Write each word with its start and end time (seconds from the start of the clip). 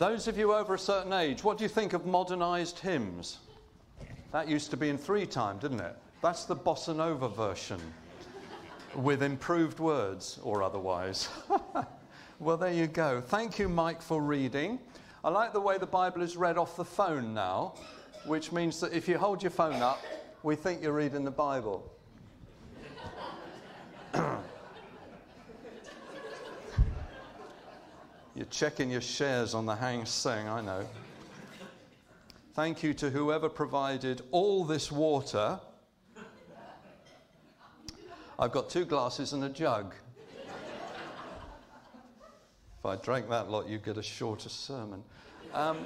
Those 0.00 0.28
of 0.28 0.38
you 0.38 0.54
over 0.54 0.76
a 0.76 0.78
certain 0.78 1.12
age, 1.12 1.44
what 1.44 1.58
do 1.58 1.62
you 1.62 1.68
think 1.68 1.92
of 1.92 2.06
modernized 2.06 2.78
hymns? 2.78 3.36
That 4.32 4.48
used 4.48 4.70
to 4.70 4.78
be 4.78 4.88
in 4.88 4.96
three 4.96 5.26
time, 5.26 5.58
didn't 5.58 5.80
it? 5.80 5.94
That's 6.22 6.46
the 6.46 6.56
bossa 6.56 6.96
nova 6.96 7.28
version 7.28 7.78
with 8.94 9.22
improved 9.22 9.78
words 9.78 10.40
or 10.42 10.62
otherwise. 10.62 11.28
well, 12.40 12.56
there 12.56 12.72
you 12.72 12.86
go. 12.86 13.20
Thank 13.20 13.58
you, 13.58 13.68
Mike, 13.68 14.00
for 14.00 14.22
reading. 14.22 14.78
I 15.22 15.28
like 15.28 15.52
the 15.52 15.60
way 15.60 15.76
the 15.76 15.84
Bible 15.84 16.22
is 16.22 16.34
read 16.34 16.56
off 16.56 16.76
the 16.76 16.84
phone 16.86 17.34
now, 17.34 17.74
which 18.24 18.52
means 18.52 18.80
that 18.80 18.94
if 18.94 19.06
you 19.06 19.18
hold 19.18 19.42
your 19.42 19.50
phone 19.50 19.82
up, 19.82 20.02
we 20.42 20.56
think 20.56 20.82
you're 20.82 20.94
reading 20.94 21.26
the 21.26 21.30
Bible. 21.30 21.92
You're 28.40 28.48
checking 28.48 28.90
your 28.90 29.02
shares 29.02 29.52
on 29.52 29.66
the 29.66 29.76
Hang 29.76 30.06
Seng, 30.06 30.48
I 30.48 30.62
know. 30.62 30.88
Thank 32.54 32.82
you 32.82 32.94
to 32.94 33.10
whoever 33.10 33.50
provided 33.50 34.22
all 34.30 34.64
this 34.64 34.90
water. 34.90 35.60
I've 38.38 38.50
got 38.50 38.70
two 38.70 38.86
glasses 38.86 39.34
and 39.34 39.44
a 39.44 39.50
jug. 39.50 39.94
if 42.78 42.86
I 42.86 42.96
drank 42.96 43.28
that 43.28 43.50
lot, 43.50 43.68
you'd 43.68 43.84
get 43.84 43.98
a 43.98 44.02
shorter 44.02 44.48
sermon. 44.48 45.02
Um, 45.52 45.76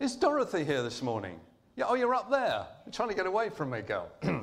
is 0.00 0.16
Dorothy 0.16 0.64
here 0.64 0.82
this 0.82 1.02
morning? 1.02 1.38
Yeah, 1.76 1.84
oh, 1.88 1.94
you're 1.94 2.14
up 2.14 2.30
there. 2.30 2.66
You're 2.86 2.92
trying 2.92 3.10
to 3.10 3.14
get 3.14 3.26
away 3.26 3.50
from 3.50 3.68
me, 3.68 3.82
girl. 3.82 4.08
Do 4.22 4.40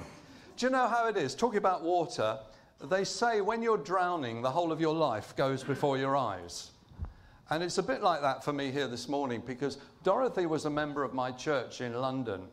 you 0.59 0.69
know 0.69 0.87
how 0.87 1.07
it 1.07 1.17
is? 1.17 1.33
Talking 1.33 1.57
about 1.57 1.81
water, 1.81 2.37
they 2.79 3.05
say 3.05 3.41
when 3.41 3.63
you're 3.63 3.79
drowning, 3.79 4.43
the 4.43 4.51
whole 4.51 4.71
of 4.71 4.79
your 4.79 4.93
life 4.93 5.35
goes 5.35 5.63
before 5.63 5.97
your 5.97 6.15
eyes. 6.15 6.69
And 7.51 7.61
it's 7.61 7.77
a 7.77 7.83
bit 7.83 8.01
like 8.01 8.21
that 8.21 8.45
for 8.45 8.53
me 8.53 8.71
here 8.71 8.87
this 8.87 9.09
morning 9.09 9.43
because 9.45 9.77
Dorothy 10.03 10.45
was 10.45 10.63
a 10.63 10.69
member 10.69 11.03
of 11.03 11.13
my 11.13 11.31
church 11.31 11.81
in 11.81 11.93
London. 11.93 12.43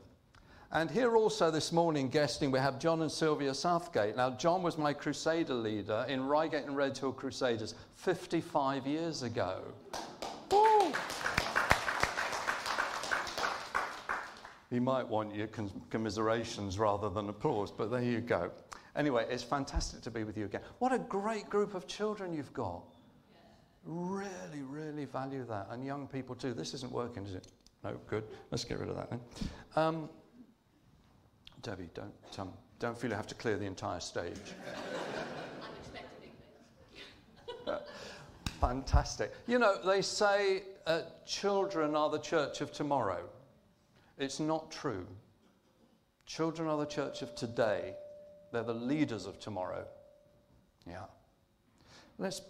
And 0.72 0.90
here 0.90 1.16
also 1.16 1.52
this 1.52 1.70
morning, 1.70 2.08
guesting, 2.08 2.50
we 2.50 2.58
have 2.58 2.80
John 2.80 3.02
and 3.02 3.10
Sylvia 3.10 3.54
Southgate. 3.54 4.16
Now, 4.16 4.30
John 4.30 4.60
was 4.60 4.76
my 4.76 4.92
crusader 4.92 5.54
leader 5.54 6.04
in 6.08 6.26
Reigate 6.26 6.64
and 6.64 6.76
Redhill 6.76 7.12
Crusaders 7.12 7.76
55 7.94 8.88
years 8.88 9.22
ago. 9.22 9.62
He 14.68 14.80
might 14.80 15.06
want 15.06 15.32
your 15.32 15.48
commiserations 15.90 16.76
rather 16.76 17.08
than 17.08 17.28
applause, 17.28 17.70
but 17.70 17.92
there 17.92 18.02
you 18.02 18.20
go. 18.20 18.50
Anyway, 18.96 19.26
it's 19.30 19.44
fantastic 19.44 20.02
to 20.02 20.10
be 20.10 20.24
with 20.24 20.36
you 20.36 20.46
again. 20.46 20.62
What 20.80 20.92
a 20.92 20.98
great 20.98 21.48
group 21.48 21.76
of 21.76 21.86
children 21.86 22.34
you've 22.34 22.52
got. 22.52 22.82
Really, 23.88 24.60
really 24.68 25.06
value 25.06 25.46
that. 25.48 25.68
And 25.70 25.82
young 25.82 26.06
people 26.06 26.34
too. 26.34 26.52
This 26.52 26.74
isn't 26.74 26.92
working, 26.92 27.24
is 27.24 27.34
it? 27.34 27.46
No, 27.82 27.96
good. 28.06 28.22
Let's 28.50 28.62
get 28.62 28.78
rid 28.78 28.90
of 28.90 28.96
that 28.96 29.08
then. 29.08 29.20
Um, 29.76 30.10
Debbie, 31.62 31.88
don't, 31.94 32.12
um, 32.38 32.52
don't 32.78 32.98
feel 32.98 33.08
you 33.08 33.16
have 33.16 33.26
to 33.28 33.34
clear 33.34 33.56
the 33.56 33.64
entire 33.64 34.00
stage. 34.00 34.36
fantastic. 38.60 39.32
You 39.46 39.58
know, 39.58 39.76
they 39.82 40.02
say 40.02 40.64
uh, 40.86 41.00
children 41.26 41.96
are 41.96 42.10
the 42.10 42.18
church 42.18 42.60
of 42.60 42.70
tomorrow. 42.72 43.24
It's 44.18 44.38
not 44.38 44.70
true. 44.70 45.06
Children 46.26 46.68
are 46.68 46.76
the 46.76 46.84
church 46.84 47.22
of 47.22 47.34
today. 47.34 47.94
They're 48.52 48.62
the 48.62 48.74
leaders 48.74 49.24
of 49.24 49.40
tomorrow. 49.40 49.86
Yeah. 50.86 51.04
Let's 52.18 52.42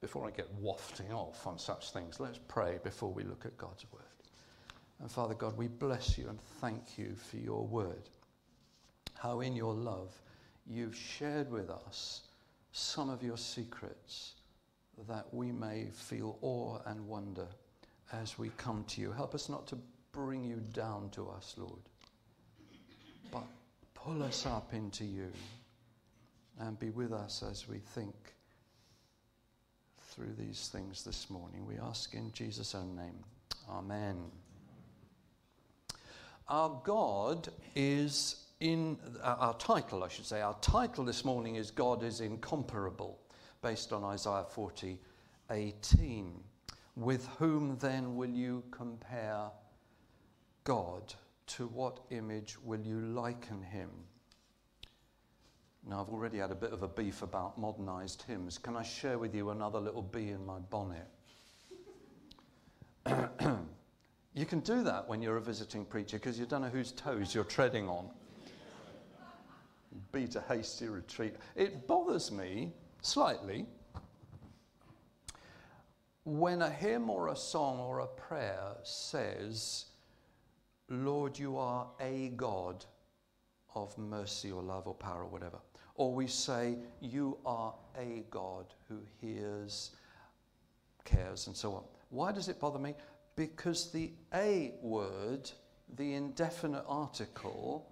before 0.00 0.26
I 0.26 0.30
get 0.30 0.52
wafting 0.54 1.12
off 1.12 1.46
on 1.46 1.58
such 1.58 1.90
things, 1.90 2.20
let's 2.20 2.38
pray 2.48 2.78
before 2.82 3.12
we 3.12 3.24
look 3.24 3.46
at 3.46 3.56
God's 3.56 3.84
word. 3.92 4.02
And 5.00 5.10
Father 5.10 5.34
God, 5.34 5.56
we 5.56 5.68
bless 5.68 6.16
you 6.16 6.28
and 6.28 6.40
thank 6.60 6.98
you 6.98 7.14
for 7.16 7.36
your 7.36 7.66
word. 7.66 8.08
How 9.14 9.40
in 9.40 9.54
your 9.56 9.74
love 9.74 10.12
you've 10.66 10.96
shared 10.96 11.50
with 11.50 11.70
us 11.70 12.22
some 12.72 13.08
of 13.08 13.22
your 13.22 13.38
secrets 13.38 14.32
that 15.08 15.26
we 15.32 15.52
may 15.52 15.86
feel 15.92 16.38
awe 16.42 16.78
and 16.86 17.06
wonder 17.06 17.46
as 18.12 18.38
we 18.38 18.50
come 18.56 18.84
to 18.88 19.00
you. 19.00 19.12
Help 19.12 19.34
us 19.34 19.48
not 19.48 19.66
to 19.66 19.78
bring 20.12 20.44
you 20.44 20.62
down 20.72 21.10
to 21.10 21.28
us, 21.28 21.54
Lord, 21.58 21.80
but 23.30 23.44
pull 23.94 24.22
us 24.22 24.46
up 24.46 24.72
into 24.72 25.04
you 25.04 25.30
and 26.58 26.78
be 26.78 26.90
with 26.90 27.12
us 27.12 27.42
as 27.42 27.68
we 27.68 27.78
think 27.78 28.14
through 30.16 30.32
these 30.38 30.70
things 30.72 31.04
this 31.04 31.28
morning. 31.28 31.66
We 31.66 31.76
ask 31.76 32.14
in 32.14 32.32
Jesus' 32.32 32.74
own 32.74 32.96
name. 32.96 33.22
Amen. 33.68 34.16
Our 36.48 36.80
God 36.84 37.48
is 37.74 38.46
in, 38.60 38.96
uh, 39.22 39.36
our 39.38 39.54
title, 39.58 40.02
I 40.02 40.08
should 40.08 40.24
say, 40.24 40.40
our 40.40 40.56
title 40.62 41.04
this 41.04 41.22
morning 41.22 41.56
is 41.56 41.70
God 41.70 42.02
is 42.02 42.22
incomparable, 42.22 43.18
based 43.60 43.92
on 43.92 44.04
Isaiah 44.04 44.46
40 44.48 44.98
18. 45.50 46.32
With 46.96 47.26
whom 47.38 47.76
then 47.78 48.16
will 48.16 48.30
you 48.30 48.64
compare 48.70 49.50
God? 50.64 51.14
To 51.48 51.66
what 51.68 52.00
image 52.10 52.56
will 52.64 52.80
you 52.80 53.00
liken 53.00 53.62
him? 53.62 53.90
Now, 55.88 56.00
I've 56.00 56.08
already 56.08 56.38
had 56.38 56.50
a 56.50 56.56
bit 56.56 56.72
of 56.72 56.82
a 56.82 56.88
beef 56.88 57.22
about 57.22 57.58
modernized 57.58 58.22
hymns. 58.22 58.58
Can 58.58 58.76
I 58.76 58.82
share 58.82 59.20
with 59.20 59.36
you 59.36 59.50
another 59.50 59.78
little 59.78 60.02
bee 60.02 60.30
in 60.30 60.44
my 60.44 60.58
bonnet? 60.58 61.06
you 64.34 64.44
can 64.46 64.58
do 64.60 64.82
that 64.82 65.08
when 65.08 65.22
you're 65.22 65.36
a 65.36 65.40
visiting 65.40 65.84
preacher 65.84 66.18
because 66.18 66.40
you 66.40 66.46
don't 66.46 66.62
know 66.62 66.68
whose 66.68 66.90
toes 66.90 67.32
you're 67.32 67.44
treading 67.44 67.88
on. 67.88 68.10
Beat 70.10 70.34
a 70.34 70.40
hasty 70.40 70.88
retreat. 70.88 71.36
It 71.54 71.86
bothers 71.86 72.32
me 72.32 72.72
slightly 73.02 73.64
when 76.24 76.62
a 76.62 76.70
hymn 76.70 77.08
or 77.08 77.28
a 77.28 77.36
song 77.36 77.78
or 77.78 78.00
a 78.00 78.06
prayer 78.08 78.74
says, 78.82 79.84
Lord, 80.88 81.38
you 81.38 81.56
are 81.56 81.86
a 82.00 82.32
God 82.34 82.84
of 83.76 83.96
mercy 83.98 84.50
or 84.50 84.62
love 84.62 84.88
or 84.88 84.94
power 84.94 85.22
or 85.22 85.28
whatever. 85.28 85.58
Or 85.94 86.12
we 86.12 86.26
say, 86.26 86.76
You 87.00 87.38
are 87.46 87.74
a 87.96 88.24
God 88.30 88.66
who 88.88 88.98
hears, 89.20 89.92
cares, 91.04 91.46
and 91.46 91.54
so 91.54 91.74
on. 91.74 91.84
Why 92.08 92.32
does 92.32 92.48
it 92.48 92.58
bother 92.58 92.78
me? 92.78 92.94
Because 93.36 93.92
the 93.92 94.10
a 94.34 94.72
word, 94.80 95.50
the 95.96 96.14
indefinite 96.14 96.84
article, 96.88 97.86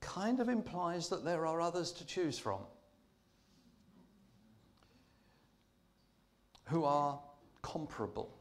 kind 0.00 0.40
of 0.40 0.48
implies 0.48 1.10
that 1.10 1.24
there 1.24 1.46
are 1.46 1.60
others 1.60 1.92
to 1.92 2.06
choose 2.06 2.38
from 2.38 2.60
who 6.64 6.84
are 6.84 7.18
comparable. 7.62 8.32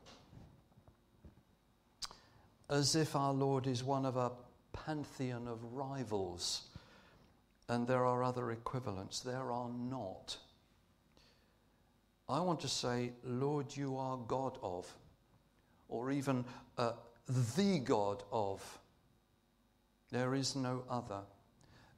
As 2.70 2.96
if 2.96 3.16
our 3.16 3.34
Lord 3.34 3.66
is 3.66 3.84
one 3.84 4.06
of 4.06 4.16
a 4.16 4.32
pantheon 4.72 5.48
of 5.48 5.58
rivals 5.74 6.69
and 7.70 7.88
there 7.88 8.06
are 8.06 8.24
other 8.24 8.52
equivalents. 8.52 9.20
There 9.20 9.52
are 9.52 9.70
not. 9.70 10.36
I 12.28 12.40
want 12.42 12.60
to 12.62 12.68
say, 12.68 13.14
Lord, 13.24 13.76
you 13.76 13.96
are 13.96 14.18
God 14.18 14.58
of, 14.62 14.92
or 15.88 16.12
even 16.12 16.44
uh, 16.78 16.94
the 17.56 17.80
God 17.80 18.24
of. 18.32 18.80
There 20.12 20.34
is 20.34 20.56
no 20.56 20.84
other. 20.90 21.22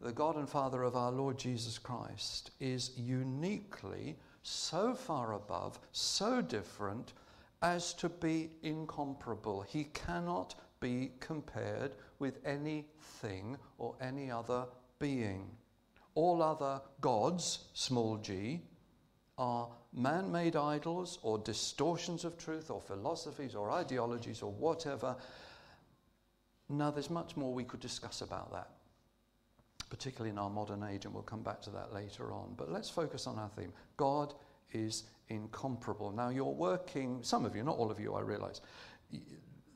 The 0.02 0.12
God 0.12 0.36
and 0.36 0.50
Father 0.50 0.84
of 0.84 0.96
our 0.96 1.12
Lord 1.12 1.38
Jesus 1.38 1.78
Christ 1.78 2.52
is 2.60 2.92
uniquely 2.98 4.18
so 4.44 4.94
far 4.94 5.34
above, 5.34 5.80
so 5.94 6.42
different, 6.42 7.14
as 7.62 7.94
to 7.94 8.10
be 8.10 8.50
incomparable. 8.64 9.62
He 9.62 9.86
cannot 9.86 10.56
be 10.82 11.12
compared 11.20 11.94
with 12.20 12.40
anything 12.44 13.58
or 13.78 13.96
any 14.02 14.32
other 14.32 14.66
being. 15.00 15.48
All 16.14 16.42
other 16.42 16.82
gods, 17.00 17.66
small 17.74 18.18
g, 18.18 18.62
are 19.38 19.70
man 19.94 20.32
made 20.32 20.56
idols 20.56 21.20
or 21.24 21.38
distortions 21.38 22.26
of 22.26 22.38
truth 22.38 22.70
or 22.70 22.82
philosophies 22.82 23.56
or 23.56 23.72
ideologies 23.72 24.42
or 24.42 24.52
whatever. 24.52 25.16
Now, 26.70 26.92
there's 26.92 27.10
much 27.10 27.36
more 27.36 27.54
we 27.54 27.64
could 27.64 27.80
discuss 27.80 28.22
about 28.22 28.52
that, 28.52 28.70
particularly 29.90 30.30
in 30.30 30.38
our 30.38 30.50
modern 30.50 30.84
age, 30.84 31.06
and 31.06 31.14
we'll 31.14 31.24
come 31.24 31.44
back 31.44 31.62
to 31.64 31.70
that 31.72 31.94
later 31.94 32.32
on. 32.32 32.54
But 32.56 32.72
let's 32.72 32.90
focus 32.90 33.28
on 33.28 33.38
our 33.40 33.50
theme 33.50 33.74
God 33.98 34.34
is 34.74 35.04
incomparable. 35.30 36.12
Now, 36.12 36.30
you're 36.30 36.46
working, 36.46 37.20
some 37.24 37.46
of 37.46 37.56
you, 37.56 37.64
not 37.64 37.78
all 37.78 37.92
of 37.92 38.00
you, 38.00 38.14
I 38.14 38.22
realize, 38.22 38.62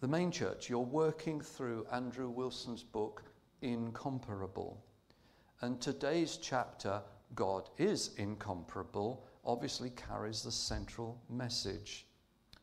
the 0.02 0.08
main 0.08 0.32
church, 0.32 0.70
you're 0.70 0.80
working 0.80 1.42
through 1.42 1.86
Andrew 1.92 2.30
Wilson's 2.30 2.84
book, 2.84 3.24
Incomparable. 3.62 4.84
And 5.62 5.80
today's 5.82 6.38
chapter, 6.38 7.02
God 7.34 7.70
is 7.78 8.12
incomparable, 8.18 9.26
obviously 9.46 9.90
carries 9.92 10.44
the 10.44 10.52
central 10.52 11.22
message. 11.30 12.06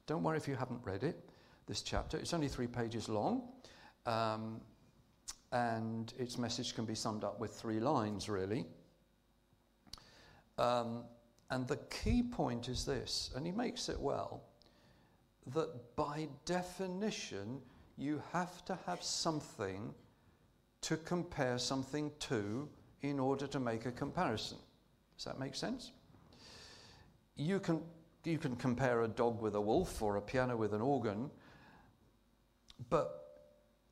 Don't 0.07 0.23
worry 0.23 0.37
if 0.37 0.47
you 0.47 0.57
haven't 0.57 0.81
read 0.85 1.03
it. 1.03 1.19
this 1.67 1.83
chapter. 1.83 2.19
It's 2.19 2.35
only 2.35 2.49
three 2.49 2.67
pages 2.67 3.09
long, 3.09 3.49
um, 4.05 4.61
and 5.53 6.13
its 6.19 6.37
message 6.37 6.75
can 6.75 6.85
be 6.85 6.95
summed 6.95 7.25
up 7.25 7.39
with 7.39 7.53
three 7.55 7.81
lines, 7.81 8.29
really. 8.29 8.67
Um, 10.59 11.05
and 11.51 11.67
the 11.69 11.77
key 11.91 12.23
point 12.23 12.69
is 12.69 12.85
this, 12.85 13.31
and 13.37 13.47
he 13.47 13.53
makes 13.53 13.89
it 13.89 13.99
well 13.99 14.43
that 15.55 15.97
by 15.97 16.29
definition, 16.45 17.61
you 17.97 18.23
have 18.33 18.65
to 18.65 18.79
have 18.87 19.03
something 19.03 19.95
to 20.81 20.97
compare 20.97 21.59
something 21.59 22.11
to 22.19 22.69
in 23.03 23.19
order 23.19 23.47
to 23.47 23.61
make 23.61 23.87
a 23.87 23.93
comparison. 23.93 24.59
Does 25.17 25.25
that 25.25 25.39
make 25.39 25.55
sense? 25.55 25.93
You 27.37 27.61
can, 27.61 27.81
you 28.25 28.39
can 28.39 28.57
compare 28.57 29.03
a 29.03 29.09
dog 29.09 29.41
with 29.41 29.55
a 29.55 29.61
wolf 29.61 30.03
or 30.03 30.17
a 30.17 30.23
piano 30.23 30.57
with 30.57 30.73
an 30.75 30.81
organ, 30.81 31.31
but 32.89 33.19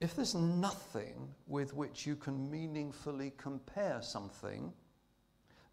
if 0.00 0.16
there's 0.16 0.34
nothing 0.34 1.28
with 1.46 1.74
which 1.74 2.06
you 2.06 2.16
can 2.16 2.50
meaningfully 2.50 3.32
compare 3.36 4.00
something, 4.00 4.72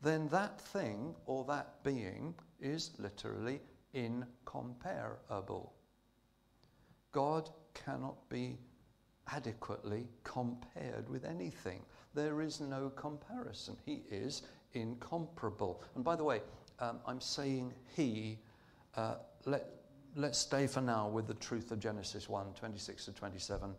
then 0.01 0.27
that 0.29 0.59
thing 0.59 1.15
or 1.25 1.45
that 1.45 1.83
being 1.83 2.35
is 2.59 2.91
literally 2.99 3.61
incomparable. 3.93 5.73
God 7.11 7.49
cannot 7.73 8.29
be 8.29 8.57
adequately 9.31 10.07
compared 10.23 11.09
with 11.09 11.25
anything. 11.25 11.81
There 12.17 12.41
is 12.41 12.59
no 12.59 12.89
comparison. 12.95 13.77
He 13.85 14.01
is 14.09 14.41
incomparable. 14.73 15.83
And 15.93 16.03
by 16.03 16.15
the 16.15 16.23
way, 16.23 16.41
um, 16.79 16.97
I'm 17.05 17.21
saying 17.21 17.71
he. 17.95 18.39
Uh, 18.95 19.17
let, 19.45 19.69
let's 20.15 20.39
stay 20.39 20.65
for 20.65 20.81
now 20.81 21.07
with 21.07 21.27
the 21.27 21.35
truth 21.35 21.71
of 21.71 21.79
Genesis 21.79 22.27
1 22.27 22.55
26 22.55 23.05
to 23.05 23.11
27 23.11 23.75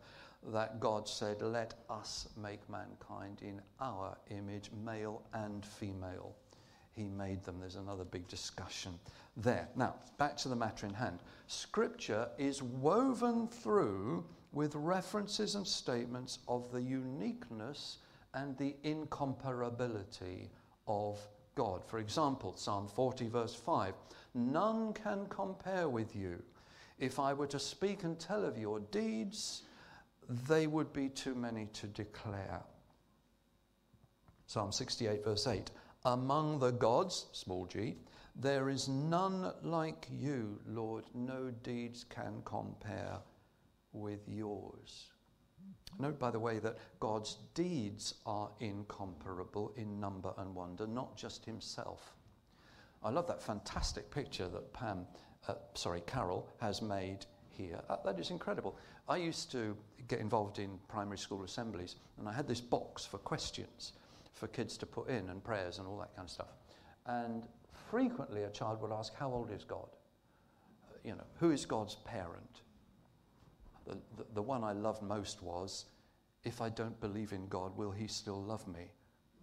that 0.52 0.78
God 0.78 1.08
said, 1.08 1.42
Let 1.42 1.74
us 1.90 2.28
make 2.40 2.60
mankind 2.70 3.40
in 3.42 3.60
our 3.80 4.16
image, 4.30 4.70
male 4.84 5.20
and 5.34 5.66
female. 5.66 6.36
He 6.94 7.08
made 7.08 7.42
them. 7.42 7.58
There's 7.58 7.74
another 7.74 8.04
big 8.04 8.28
discussion 8.28 9.00
there. 9.36 9.68
Now, 9.74 9.96
back 10.16 10.36
to 10.36 10.48
the 10.48 10.54
matter 10.54 10.86
in 10.86 10.94
hand. 10.94 11.18
Scripture 11.48 12.28
is 12.38 12.62
woven 12.62 13.48
through 13.48 14.24
with 14.52 14.76
references 14.76 15.56
and 15.56 15.66
statements 15.66 16.38
of 16.46 16.70
the 16.70 16.80
uniqueness 16.80 17.98
and 18.34 18.56
the 18.56 18.76
incomparability 18.84 20.48
of 20.86 21.18
God. 21.54 21.84
For 21.84 21.98
example, 21.98 22.54
Psalm 22.56 22.88
40, 22.88 23.28
verse 23.28 23.54
5 23.54 23.94
None 24.34 24.92
can 24.92 25.26
compare 25.28 25.88
with 25.88 26.14
you. 26.14 26.42
If 26.98 27.18
I 27.18 27.32
were 27.32 27.46
to 27.48 27.58
speak 27.58 28.04
and 28.04 28.18
tell 28.18 28.44
of 28.44 28.58
your 28.58 28.80
deeds, 28.80 29.62
they 30.48 30.66
would 30.66 30.92
be 30.92 31.08
too 31.08 31.34
many 31.34 31.66
to 31.74 31.86
declare. 31.86 32.60
Psalm 34.46 34.72
68, 34.72 35.24
verse 35.24 35.46
8 35.46 35.70
Among 36.04 36.58
the 36.58 36.72
gods, 36.72 37.26
small 37.32 37.66
g, 37.66 37.96
there 38.36 38.68
is 38.68 38.88
none 38.88 39.52
like 39.62 40.06
you, 40.10 40.60
Lord. 40.66 41.04
No 41.14 41.50
deeds 41.62 42.04
can 42.08 42.42
compare 42.44 43.18
with 43.92 44.20
yours. 44.28 45.10
Note, 45.98 46.18
by 46.18 46.30
the 46.30 46.38
way, 46.38 46.60
that 46.60 46.78
God's 47.00 47.38
deeds 47.54 48.14
are 48.24 48.50
incomparable 48.60 49.72
in 49.76 49.98
number 49.98 50.32
and 50.38 50.54
wonder, 50.54 50.86
not 50.86 51.16
just 51.16 51.44
himself. 51.44 52.14
I 53.02 53.10
love 53.10 53.26
that 53.26 53.42
fantastic 53.42 54.10
picture 54.10 54.48
that 54.48 54.72
Pam, 54.72 55.06
uh, 55.48 55.54
sorry, 55.74 56.02
Carol 56.06 56.48
has 56.60 56.82
made 56.82 57.26
here. 57.50 57.80
Uh, 57.88 57.96
that 58.04 58.18
is 58.18 58.30
incredible. 58.30 58.76
I 59.08 59.16
used 59.16 59.50
to 59.52 59.76
get 60.06 60.20
involved 60.20 60.58
in 60.58 60.78
primary 60.88 61.18
school 61.18 61.42
assemblies, 61.42 61.96
and 62.18 62.28
I 62.28 62.32
had 62.32 62.46
this 62.46 62.60
box 62.60 63.04
for 63.04 63.18
questions 63.18 63.92
for 64.34 64.46
kids 64.46 64.76
to 64.78 64.86
put 64.86 65.08
in 65.08 65.28
and 65.30 65.42
prayers 65.42 65.78
and 65.78 65.88
all 65.88 65.98
that 65.98 66.14
kind 66.14 66.26
of 66.26 66.30
stuff. 66.30 66.54
And 67.06 67.42
frequently 67.90 68.44
a 68.44 68.50
child 68.50 68.80
would 68.82 68.92
ask, 68.92 69.14
How 69.14 69.30
old 69.32 69.50
is 69.50 69.64
God? 69.64 69.88
Uh, 70.88 70.98
you 71.02 71.12
know, 71.12 71.24
who 71.40 71.50
is 71.50 71.66
God's 71.66 71.96
parent? 71.96 72.62
The, 73.88 74.24
the, 74.34 74.42
one 74.42 74.64
I 74.64 74.72
loved 74.72 75.02
most 75.02 75.42
was, 75.42 75.86
If 76.44 76.60
I 76.60 76.68
don't 76.68 76.98
believe 77.00 77.32
in 77.32 77.46
God, 77.48 77.76
will 77.76 77.90
he 77.90 78.06
still 78.06 78.42
love 78.42 78.66
me? 78.68 78.90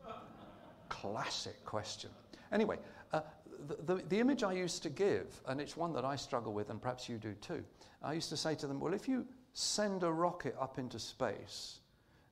Classic 0.90 1.64
question. 1.66 2.12
Anyway, 2.52 2.78
uh, 3.12 3.22
the, 3.68 3.96
the, 3.96 4.04
the 4.10 4.20
image 4.20 4.44
I 4.44 4.54
used 4.54 4.84
to 4.84 4.90
give, 4.90 5.42
and 5.48 5.60
it's 5.60 5.76
one 5.76 5.94
that 5.94 6.06
I 6.06 6.16
struggle 6.16 6.54
with, 6.54 6.70
and 6.70 6.82
perhaps 6.82 7.10
you 7.10 7.18
do 7.18 7.34
too, 7.36 7.64
I 8.04 8.14
used 8.14 8.30
to 8.30 8.38
say 8.38 8.56
to 8.56 8.68
them, 8.68 8.80
Well, 8.80 8.94
if 8.94 9.08
you 9.08 9.26
send 9.54 10.04
a 10.04 10.12
rocket 10.12 10.56
up 10.60 10.78
into 10.78 11.00
space 11.00 11.80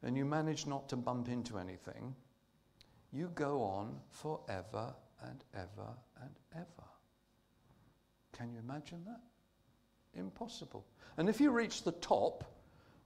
and 0.03 0.17
you 0.17 0.25
manage 0.25 0.67
not 0.67 0.89
to 0.89 0.95
bump 0.97 1.29
into 1.29 1.57
anything, 1.57 2.13
you 3.11 3.31
go 3.35 3.61
on 3.61 3.95
forever 4.09 4.93
and 5.23 5.43
ever 5.53 5.89
and 6.21 6.31
ever. 6.53 6.87
Can 8.33 8.51
you 8.51 8.59
imagine 8.59 9.03
that? 9.05 9.21
Impossible. 10.15 10.85
And 11.17 11.29
if 11.29 11.39
you 11.41 11.51
reach 11.51 11.83
the 11.83 11.91
top, 11.93 12.43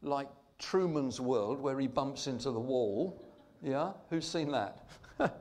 like 0.02 0.28
Truman's 0.60 1.20
World, 1.20 1.60
where 1.60 1.80
he 1.80 1.88
bumps 1.88 2.28
into 2.28 2.52
the 2.52 2.60
wall, 2.60 3.22
yeah, 3.62 3.92
who's 4.10 4.28
seen 4.28 4.52
that? 4.52 4.88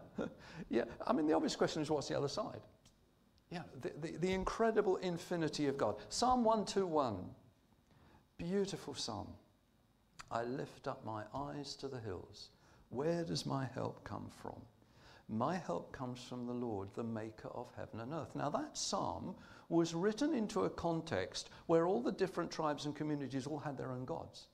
yeah, 0.70 0.84
I 1.06 1.12
mean, 1.12 1.26
the 1.26 1.34
obvious 1.34 1.56
question 1.56 1.82
is 1.82 1.90
what's 1.90 2.08
the 2.08 2.16
other 2.16 2.28
side? 2.28 2.60
Yeah, 3.50 3.62
the, 3.80 3.92
the, 4.00 4.18
the 4.18 4.32
incredible 4.32 4.96
infinity 4.96 5.66
of 5.66 5.78
God. 5.78 5.96
Psalm 6.08 6.44
121, 6.44 7.16
beautiful 8.38 8.94
psalm. 8.94 9.28
I 10.30 10.42
lift 10.42 10.88
up 10.88 11.04
my 11.04 11.22
eyes 11.34 11.76
to 11.76 11.88
the 11.88 12.00
hills. 12.00 12.50
Where 12.90 13.24
does 13.24 13.46
my 13.46 13.66
help 13.74 14.02
come 14.02 14.28
from? 14.42 14.60
My 15.28 15.56
help 15.56 15.90
comes 15.90 16.22
from 16.22 16.46
the 16.46 16.52
Lord, 16.52 16.88
the 16.94 17.02
maker 17.02 17.48
of 17.48 17.72
heaven 17.76 18.00
and 18.00 18.12
earth. 18.12 18.34
Now, 18.36 18.48
that 18.50 18.78
psalm 18.78 19.34
was 19.68 19.92
written 19.92 20.32
into 20.32 20.64
a 20.64 20.70
context 20.70 21.50
where 21.66 21.86
all 21.86 22.00
the 22.00 22.12
different 22.12 22.50
tribes 22.50 22.86
and 22.86 22.94
communities 22.94 23.46
all 23.46 23.58
had 23.58 23.76
their 23.76 23.90
own 23.90 24.04
gods. 24.04 24.46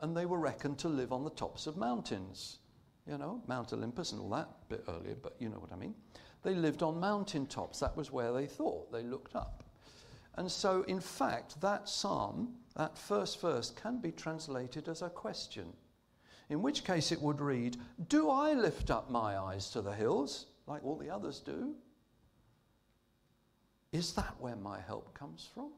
And 0.00 0.16
they 0.16 0.26
were 0.26 0.38
reckoned 0.38 0.78
to 0.78 0.88
live 0.88 1.12
on 1.12 1.24
the 1.24 1.30
tops 1.30 1.66
of 1.66 1.76
mountains. 1.76 2.58
You 3.06 3.18
know, 3.18 3.42
Mount 3.48 3.72
Olympus 3.72 4.12
and 4.12 4.20
all 4.20 4.30
that, 4.30 4.48
a 4.48 4.66
bit 4.68 4.84
earlier, 4.88 5.16
but 5.20 5.34
you 5.40 5.48
know 5.48 5.58
what 5.58 5.72
I 5.72 5.76
mean. 5.76 5.94
They 6.44 6.54
lived 6.54 6.84
on 6.84 7.00
mountain 7.00 7.46
tops. 7.46 7.80
That 7.80 7.96
was 7.96 8.12
where 8.12 8.32
they 8.32 8.46
thought. 8.46 8.92
They 8.92 9.02
looked 9.02 9.34
up. 9.34 9.64
And 10.36 10.50
so, 10.50 10.82
in 10.82 11.00
fact, 11.00 11.60
that 11.60 11.88
psalm, 11.88 12.54
that 12.76 12.96
first 12.96 13.40
verse, 13.40 13.70
can 13.70 14.00
be 14.00 14.12
translated 14.12 14.88
as 14.88 15.02
a 15.02 15.10
question 15.10 15.72
in 16.48 16.62
which 16.62 16.84
case 16.84 17.12
it 17.12 17.20
would 17.20 17.40
read, 17.40 17.76
Do 18.08 18.30
I 18.30 18.52
lift 18.52 18.90
up 18.90 19.10
my 19.10 19.38
eyes 19.38 19.70
to 19.70 19.82
the 19.82 19.92
hills 19.92 20.46
like 20.66 20.84
all 20.84 20.96
the 20.96 21.10
others 21.10 21.40
do? 21.40 21.74
Is 23.92 24.12
that 24.14 24.34
where 24.38 24.56
my 24.56 24.80
help 24.80 25.12
comes 25.14 25.48
from? 25.52 25.70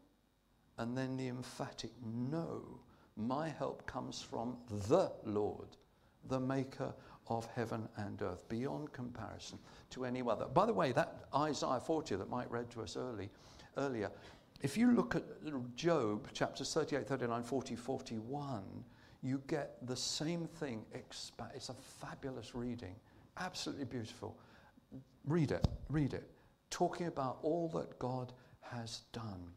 And 0.79 0.97
then 0.97 1.17
the 1.17 1.29
emphatic 1.29 1.93
no, 2.05 2.63
my 3.17 3.49
help 3.49 3.87
comes 3.87 4.21
from 4.21 4.57
the 4.89 5.13
Lord, 5.25 5.69
the 6.29 6.41
maker 6.41 6.93
of 7.29 7.47
heaven 7.55 7.89
and 7.97 8.21
earth, 8.23 8.49
beyond 8.49 8.93
comparison 8.93 9.59
to 9.91 10.05
any 10.05 10.23
other. 10.23 10.47
By 10.47 10.67
the 10.67 10.73
way, 10.73 10.93
that 10.93 11.25
Isaiah 11.35 11.81
40 11.81 12.17
that 12.17 12.29
Mike 12.29 12.51
read 12.51 12.71
to 12.71 12.83
us 12.83 12.97
early, 12.97 13.31
earlier, 13.77 14.11
if 14.63 14.77
you 14.77 14.93
look 14.93 15.15
at 15.15 15.25
Job, 15.77 16.33
chapters 16.33 16.73
38, 16.73 17.07
39, 17.07 17.43
40, 17.43 17.77
41, 17.77 18.85
you 19.25 19.41
get 19.49 19.75
the 19.87 19.97
same 19.97 20.47
thing. 20.47 20.85
It's 20.93 21.69
a 21.71 21.75
fabulous 21.75 22.55
reading, 22.55 22.95
absolutely 23.39 23.87
beautiful. 23.87 24.37
Read 25.27 25.51
it, 25.51 25.67
read 25.89 26.13
it. 26.13 26.31
Talking 26.69 27.07
about 27.07 27.39
all 27.43 27.69
that 27.75 27.99
God 27.99 28.33
has 28.61 29.01
done. 29.13 29.51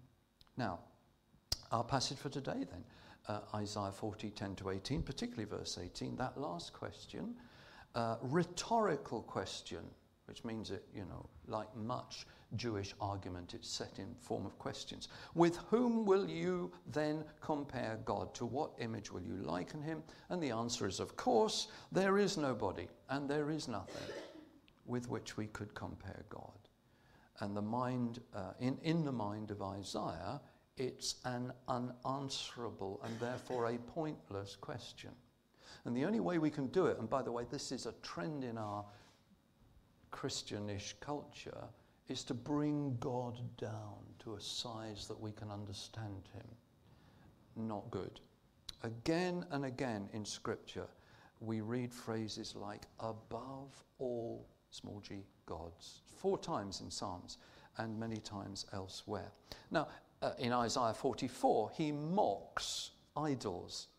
Now, 0.56 0.80
our 1.72 1.84
passage 1.84 2.18
for 2.18 2.30
today 2.30 2.66
then, 2.72 2.84
uh, 3.28 3.42
Isaiah 3.56 3.92
40, 3.92 4.30
10 4.30 4.56
to 4.56 4.70
18, 4.70 5.04
particularly 5.04 5.50
verse 5.50 5.78
18, 5.82 6.16
that 6.16 6.40
last 6.40 6.72
question, 6.72 7.36
uh, 7.94 8.16
rhetorical 8.22 9.22
question, 9.22 9.84
which 10.27 10.43
means 10.43 10.72
it, 10.72 10.86
you 10.93 11.05
know, 11.05 11.25
like 11.48 11.74
much 11.75 12.27
Jewish 12.55 12.93
argument. 13.01 13.53
It's 13.53 13.69
set 13.69 13.98
in 13.98 14.13
form 14.19 14.46
of 14.46 14.57
questions. 14.60 15.07
With 15.36 15.57
whom 15.69 16.05
will 16.05 16.29
you 16.29 16.72
then 16.91 17.24
compare 17.41 18.00
God? 18.05 18.34
To 18.36 18.46
what 18.46 18.72
image 18.79 19.12
will 19.12 19.22
you 19.22 19.38
liken 19.38 19.81
him? 19.81 20.03
And 20.29 20.41
the 20.41 20.51
answer 20.51 20.88
is, 20.88 21.00
of 21.00 21.15
course, 21.15 21.69
there 21.91 22.17
is 22.17 22.38
nobody 22.38 22.88
and 23.10 23.29
there 23.29 23.50
is 23.50 23.67
nothing 23.67 24.13
with 24.86 25.10
which 25.10 25.38
we 25.38 25.48
could 25.48 25.74
compare 25.74 26.24
God. 26.29 26.51
And 27.39 27.55
the 27.55 27.62
mind, 27.62 28.19
uh, 28.34 28.53
in, 28.60 28.77
in 28.84 29.05
the 29.05 29.12
mind 29.12 29.51
of 29.51 29.62
Isaiah, 29.62 30.41
it's 30.77 31.15
an 31.25 31.53
unanswerable 31.67 33.01
and 33.03 33.19
therefore 33.19 33.67
a 33.67 33.77
pointless 33.77 34.55
question. 34.55 35.12
And 35.86 35.96
the 35.96 36.05
only 36.05 36.19
way 36.19 36.38
we 36.38 36.50
can 36.50 36.67
do 36.67 36.88
it, 36.88 36.98
and 37.00 37.10
by 37.10 37.22
the 37.22 37.31
way, 37.31 37.46
this 37.50 37.72
is 37.72 37.86
a 37.86 37.93
trend 38.01 38.43
in 38.43 38.57
our 38.57 38.84
Christianish 40.18 40.96
culture, 41.00 41.64
is 42.10 42.24
to 42.24 42.34
bring 42.34 42.98
God 43.00 43.40
down 43.56 44.00
to 44.18 44.34
a 44.34 44.42
size 44.42 45.08
that 45.08 45.20
we 45.20 45.32
can 45.32 45.52
understand 45.52 46.28
Him. 46.34 46.48
not 47.56 47.92
good. 47.92 48.20
Again 48.82 49.46
and 49.52 49.66
again 49.66 50.10
in 50.14 50.26
Scripture, 50.26 50.88
we 51.40 51.62
read 51.62 51.94
phrases 51.94 52.56
like 52.56 52.88
above 53.00 53.84
all 54.00 54.48
small 54.72 55.00
g 55.02 55.24
gods, 55.46 56.02
four 56.16 56.40
times 56.40 56.82
in 56.82 56.90
Psalms 56.90 57.38
and 57.78 58.00
many 58.00 58.18
times 58.18 58.66
elsewhere. 58.74 59.32
Now, 59.70 59.88
uh, 60.24 60.32
in 60.40 60.52
Isaiah 60.52 60.96
44, 60.96 61.74
he 61.76 61.92
mocks 61.92 62.90
idols. 63.16 63.90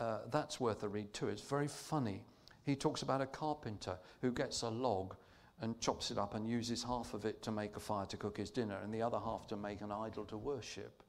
Uh, 0.00 0.22
that's 0.28 0.58
worth 0.58 0.82
a 0.82 0.88
read 0.88 1.12
too. 1.12 1.28
It's 1.28 1.42
very 1.42 1.68
funny. 1.68 2.24
He 2.64 2.74
talks 2.74 3.02
about 3.02 3.20
a 3.20 3.26
carpenter 3.26 3.96
who 4.22 4.32
gets 4.32 4.62
a 4.62 4.68
log 4.68 5.14
and 5.62 5.80
chops 5.80 6.10
it 6.10 6.18
up 6.18 6.34
and 6.34 6.46
uses 6.46 6.82
half 6.82 7.14
of 7.14 7.24
it 7.24 7.40
to 7.42 7.52
make 7.52 7.76
a 7.76 7.80
fire 7.80 8.04
to 8.06 8.16
cook 8.16 8.36
his 8.36 8.50
dinner 8.50 8.78
and 8.82 8.92
the 8.92 9.00
other 9.00 9.18
half 9.18 9.46
to 9.46 9.56
make 9.56 9.80
an 9.80 9.92
idol 9.92 10.24
to 10.24 10.36
worship. 10.36 11.02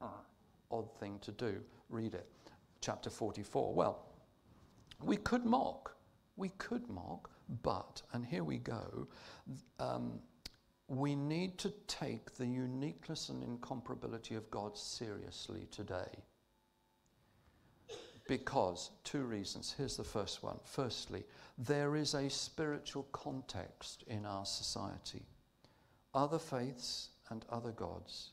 Uh, 0.00 0.08
odd 0.72 0.92
thing 0.98 1.18
to 1.20 1.30
do. 1.30 1.60
Read 1.88 2.14
it. 2.14 2.26
Chapter 2.80 3.10
44. 3.10 3.72
Well, 3.72 4.04
we 5.00 5.16
could 5.16 5.46
mock. 5.46 5.96
We 6.36 6.48
could 6.58 6.88
mock, 6.90 7.30
but, 7.62 8.02
and 8.12 8.26
here 8.26 8.42
we 8.42 8.58
go, 8.58 9.06
um, 9.78 10.18
we 10.88 11.14
need 11.14 11.58
to 11.58 11.72
take 11.86 12.34
the 12.34 12.46
uniqueness 12.46 13.28
and 13.28 13.42
incomparability 13.42 14.36
of 14.36 14.50
God 14.50 14.76
seriously 14.76 15.68
today. 15.70 16.10
Because, 18.32 18.92
two 19.04 19.24
reasons. 19.24 19.74
Here's 19.76 19.98
the 19.98 20.04
first 20.04 20.42
one. 20.42 20.58
Firstly, 20.64 21.22
there 21.58 21.96
is 21.96 22.14
a 22.14 22.30
spiritual 22.30 23.02
context 23.12 24.04
in 24.06 24.24
our 24.24 24.46
society. 24.46 25.20
Other 26.14 26.38
faiths 26.38 27.10
and 27.28 27.44
other 27.50 27.72
gods, 27.72 28.30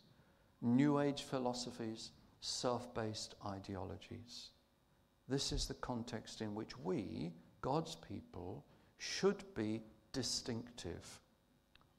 New 0.62 1.02
Age 1.02 1.24
philosophies, 1.24 2.12
self 2.40 2.96
based 2.96 3.36
ideologies. 3.46 4.52
This 5.28 5.52
is 5.52 5.68
the 5.68 5.74
context 5.74 6.40
in 6.40 6.56
which 6.56 6.80
we, 6.80 7.34
God's 7.60 7.96
people, 7.96 8.64
should 9.00 9.44
be 9.54 9.82
distinctive. 10.14 11.20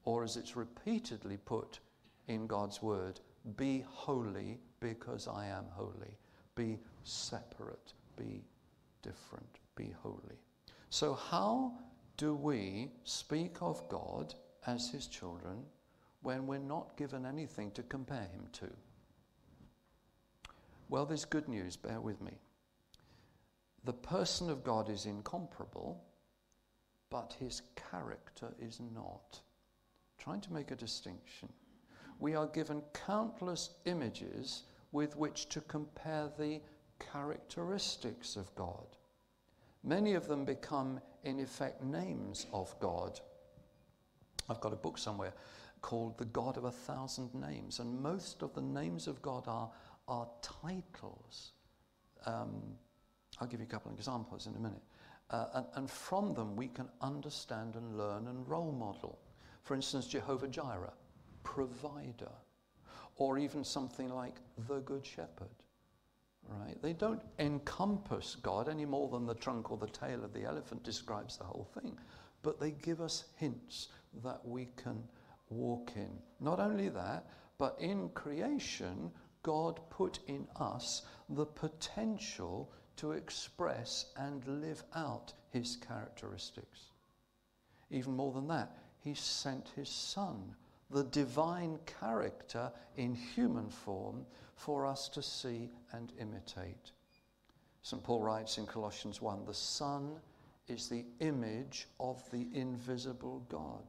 Or, 0.05 0.25
as 0.25 0.39
it's 0.39 0.57
repeatedly 0.57 1.37
put 1.37 1.81
in 2.29 2.47
God's 2.47 2.81
word, 2.81 3.21
be 3.59 3.85
holy 3.87 4.59
because 4.81 5.29
I 5.29 5.49
am 5.49 5.67
holy. 5.75 6.17
Be 6.61 6.79
separate, 7.05 7.95
be 8.19 8.45
different, 9.01 9.49
be 9.77 9.95
holy. 10.03 10.37
So, 10.91 11.15
how 11.15 11.73
do 12.19 12.35
we 12.35 12.91
speak 13.03 13.57
of 13.63 13.89
God 13.89 14.35
as 14.67 14.91
his 14.91 15.07
children 15.07 15.65
when 16.21 16.47
we're 16.47 16.59
not 16.59 16.99
given 16.99 17.25
anything 17.25 17.71
to 17.71 17.83
compare 17.85 18.29
him 18.35 18.47
to? 18.53 18.69
Well, 20.91 21.07
there's 21.07 21.25
good 21.25 21.49
news, 21.49 21.77
bear 21.77 21.99
with 21.99 22.21
me. 22.21 22.35
The 23.85 23.95
person 23.95 24.51
of 24.51 24.63
God 24.63 24.91
is 24.91 25.07
incomparable, 25.07 26.05
but 27.09 27.37
his 27.41 27.63
character 27.91 28.53
is 28.61 28.81
not. 28.95 29.41
Trying 30.19 30.43
to 30.43 30.53
make 30.53 30.73
a 30.73 30.77
distinction. 30.77 31.49
We 32.19 32.35
are 32.35 32.49
given 32.49 32.83
countless 32.93 33.71
images 33.87 34.65
with 34.93 35.17
which 35.17 35.49
to 35.51 35.61
compare 35.63 36.29
the 36.39 36.61
characteristics 37.13 38.37
of 38.37 38.55
God. 38.55 38.87
Many 39.83 40.15
of 40.15 40.29
them 40.29 40.45
become, 40.45 41.01
in 41.25 41.41
effect, 41.41 41.83
names 41.83 42.47
of 42.53 42.75
God. 42.81 43.21
I've 44.49 44.61
got 44.61 44.73
a 44.73 44.77
book 44.77 44.99
somewhere 44.99 45.33
called 45.81 46.19
The 46.19 46.27
God 46.27 46.57
of 46.57 46.65
a 46.65 46.71
Thousand 46.71 47.35
Names, 47.35 47.79
and 47.79 48.01
most 48.03 48.43
of 48.43 48.53
the 48.55 48.61
names 48.61 49.07
of 49.07 49.23
God 49.23 49.45
are, 49.47 49.71
are 50.09 50.29
titles. 50.43 51.53
Um, 52.27 52.61
I'll 53.41 53.47
give 53.47 53.61
you 53.61 53.67
a 53.67 53.71
couple 53.71 53.91
of 53.91 53.97
examples 53.97 54.47
in 54.47 54.55
a 54.55 54.59
minute. 54.59 54.83
Uh, 55.31 55.47
and, 55.55 55.67
and 55.77 55.91
from 55.91 56.35
them, 56.35 56.57
we 56.57 56.69
can 56.69 56.89
understand 57.01 57.77
and 57.77 57.97
learn 57.97 58.27
and 58.27 58.47
role 58.49 58.73
model. 58.73 59.19
For 59.63 59.75
instance, 59.75 60.07
Jehovah 60.07 60.49
Jireh, 60.49 60.93
provider, 61.45 62.33
or 63.17 63.39
even 63.39 63.65
something 63.65 64.09
like 64.09 64.37
the 64.69 64.81
Good 64.81 65.05
Shepherd 65.05 65.49
right? 66.49 66.81
They 66.83 66.93
don't 66.93 67.23
encompass 67.39 68.37
God 68.37 68.69
any 68.69 68.85
more 68.85 69.09
than 69.09 69.27
the 69.27 69.35
trunk 69.35 69.71
or 69.71 69.77
the 69.77 69.87
tail 69.87 70.25
of 70.25 70.33
the 70.33 70.45
elephant 70.45 70.83
describes 70.83 71.37
the 71.37 71.45
whole 71.45 71.69
thing, 71.81 71.99
but 72.43 72.59
they 72.59 72.73
give 72.73 73.01
us 73.01 73.25
hints 73.37 73.89
that 74.23 74.41
we 74.45 74.69
can 74.77 75.03
walk 75.49 75.93
in. 75.97 76.11
Not 76.41 76.61
only 76.61 76.89
that, 76.89 77.27
but 77.59 77.77
in 77.79 78.09
creation, 78.11 79.11
God 79.43 79.81
put 79.91 80.21
in 80.27 80.47
us 80.57 81.03
the 81.29 81.47
potential 81.47 82.73
to 82.97 83.13
express 83.13 84.07
and 84.17 84.47
live 84.47 84.83
out 84.95 85.33
his 85.51 85.77
characteristics. 85.77 86.87
Even 87.91 88.15
more 88.15 88.33
than 88.33 88.49
that, 88.49 88.77
he 89.03 89.15
sent 89.15 89.71
his 89.75 89.89
son, 89.89 90.55
the 90.91 91.05
divine 91.05 91.79
character 92.01 92.71
in 92.97 93.15
human 93.15 93.69
form, 93.69 94.27
for 94.57 94.85
us 94.85 95.09
to 95.09 95.23
see 95.23 95.71
and 95.93 96.13
imitate. 96.21 96.93
St. 97.83 98.03
Paul 98.03 98.21
writes 98.21 98.59
in 98.59 98.67
Colossians 98.67 99.23
1 99.23 99.47
the 99.47 99.55
Son 99.55 100.17
is 100.69 100.89
the 100.89 101.05
image 101.21 101.89
of 101.99 102.23
the 102.31 102.47
invisible 102.53 103.45
God. 103.49 103.85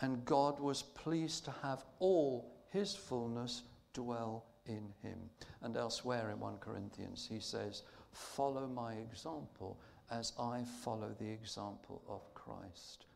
And 0.00 0.24
God 0.24 0.60
was 0.60 0.82
pleased 0.82 1.44
to 1.46 1.54
have 1.62 1.84
all 1.98 2.52
his 2.68 2.94
fullness 2.94 3.64
dwell 3.92 4.44
in 4.66 4.92
him. 5.02 5.18
And 5.62 5.76
elsewhere 5.76 6.30
in 6.30 6.38
1 6.38 6.58
Corinthians, 6.58 7.26
he 7.28 7.40
says, 7.40 7.82
Follow 8.12 8.68
my 8.68 8.94
example 8.94 9.80
as 10.10 10.32
I 10.38 10.62
follow 10.84 11.14
the 11.18 11.28
example 11.28 12.00
of 12.08 12.32
Christ. 12.34 13.06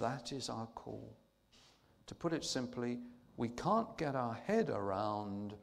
That 0.00 0.32
is 0.32 0.48
our 0.48 0.66
call. 0.74 1.14
To 2.06 2.14
put 2.14 2.32
it 2.32 2.44
simply, 2.44 2.98
we 3.36 3.48
can't 3.48 3.96
get 3.96 4.14
our 4.14 4.34
head 4.34 4.70
around 4.70 5.54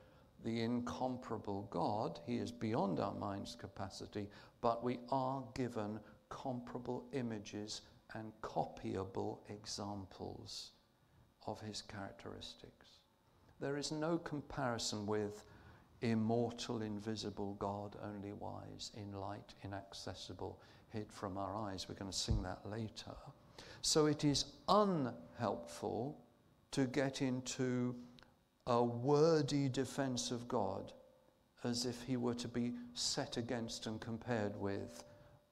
the 0.44 0.62
incomparable 0.62 1.68
God. 1.70 2.20
He 2.26 2.38
is 2.38 2.52
beyond 2.52 3.00
our 3.00 3.14
mind's 3.14 3.56
capacity, 3.56 4.28
but 4.60 4.84
we 4.84 5.00
are 5.10 5.44
given 5.54 6.00
comparable 6.30 7.06
images 7.14 7.82
and 8.16 8.32
copyable 8.42 9.40
examples 9.50 10.72
of 11.46 11.62
his 11.62 11.82
characteristics. 11.82 12.88
There 13.60 13.78
is 13.78 13.92
no 13.92 14.18
comparison 14.18 15.06
with 15.06 15.44
immortal, 16.02 16.82
invisible 16.82 17.54
God, 17.60 17.96
only 18.04 18.34
wise, 18.34 18.92
in 18.98 19.14
light, 19.14 19.54
inaccessible, 19.64 20.60
hid 20.90 21.12
from 21.12 21.38
our 21.38 21.56
eyes. 21.56 21.88
We're 21.88 21.96
going 21.96 22.12
to 22.12 22.18
sing 22.18 22.42
that 22.44 22.60
later. 22.66 23.16
So 23.82 24.08
it 24.08 24.24
is 24.26 24.46
unhelpful 24.68 26.18
to 26.72 26.86
get 26.86 27.22
into 27.22 27.96
a 28.68 28.82
wordy 28.82 29.68
defense 29.70 30.32
of 30.32 30.48
God 30.48 30.94
as 31.64 31.86
if 31.86 32.02
he 32.02 32.18
were 32.18 32.34
to 32.36 32.48
be 32.48 32.74
set 32.94 33.38
against 33.38 33.86
and 33.88 34.00
compared 34.00 34.60
with 34.60 35.04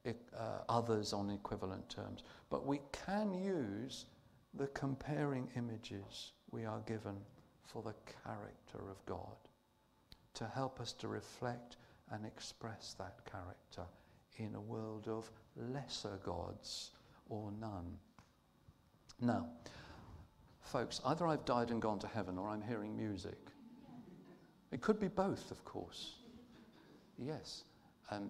uh, 0.07 0.59
others 0.69 1.13
on 1.13 1.29
equivalent 1.29 1.87
terms. 1.89 2.23
But 2.49 2.65
we 2.65 2.79
can 2.91 3.33
use 3.33 4.05
the 4.53 4.67
comparing 4.67 5.49
images 5.55 6.31
we 6.51 6.65
are 6.65 6.81
given 6.87 7.15
for 7.63 7.83
the 7.83 7.93
character 8.23 8.89
of 8.89 9.05
God 9.05 9.35
to 10.33 10.47
help 10.47 10.79
us 10.79 10.93
to 10.93 11.07
reflect 11.07 11.77
and 12.11 12.25
express 12.25 12.95
that 12.97 13.19
character 13.29 13.83
in 14.37 14.55
a 14.55 14.61
world 14.61 15.07
of 15.07 15.29
lesser 15.55 16.19
gods 16.23 16.91
or 17.29 17.51
none. 17.59 17.97
Now, 19.21 19.47
Folks, 20.71 21.01
either 21.05 21.25
I've 21.25 21.45
died 21.45 21.71
and 21.71 21.81
gone 21.81 21.97
to 21.99 22.07
heaven 22.07 22.37
or 22.37 22.47
I'm 22.47 22.61
hearing 22.61 22.95
music. 22.95 23.39
It 24.71 24.81
could 24.81 24.99
be 24.99 25.07
both, 25.07 25.49
of 25.49 25.65
course. 25.65 26.17
Yes. 27.17 27.63
Um, 28.11 28.29